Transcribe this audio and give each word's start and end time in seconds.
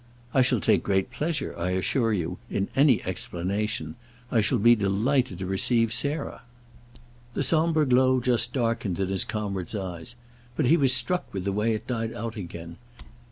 "I 0.33 0.41
shall 0.41 0.59
take 0.59 0.81
great 0.81 1.11
pleasure, 1.11 1.53
I 1.55 1.73
assure 1.77 2.11
you, 2.11 2.39
in 2.49 2.69
any 2.75 3.03
explanation. 3.03 3.93
I 4.31 4.41
shall 4.41 4.57
be 4.57 4.75
delighted 4.75 5.37
to 5.37 5.45
receive 5.45 5.93
Sarah." 5.93 6.41
The 7.33 7.43
sombre 7.43 7.85
glow 7.85 8.19
just 8.19 8.51
darkened 8.51 8.99
in 8.99 9.09
his 9.09 9.23
comrade's 9.23 9.75
eyes; 9.75 10.15
but 10.55 10.65
he 10.65 10.75
was 10.75 10.91
struck 10.91 11.31
with 11.31 11.43
the 11.43 11.51
way 11.53 11.75
it 11.75 11.85
died 11.85 12.13
out 12.13 12.35
again. 12.35 12.77